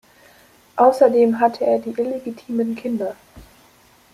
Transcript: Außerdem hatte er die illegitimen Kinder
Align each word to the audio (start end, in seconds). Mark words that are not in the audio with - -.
Außerdem 0.77 1.39
hatte 1.39 1.63
er 1.63 1.77
die 1.77 1.91
illegitimen 1.91 2.73
Kinder 2.75 3.15